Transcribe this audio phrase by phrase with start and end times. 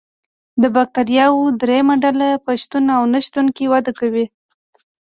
[0.61, 4.25] د بکټریاوو دریمه ډله په شتون او نشتون کې وده کوي.